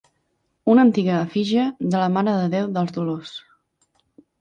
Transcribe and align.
Una 0.73 0.85
antiga 0.87 1.19
efígie 1.27 1.67
de 1.91 1.95
la 2.05 2.09
Mare 2.17 2.37
de 2.41 2.51
Déu 2.57 2.75
dels 2.81 2.99
Dolors. 3.01 3.39